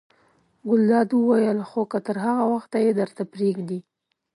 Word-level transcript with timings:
ګلداد 0.67 1.09
وویل: 1.15 1.59
خو 1.69 1.81
که 1.91 1.99
تر 2.07 2.17
هغه 2.25 2.43
وخته 2.53 2.77
یې 2.85 2.91
درته 2.99 3.21
پرېږدي. 3.33 3.79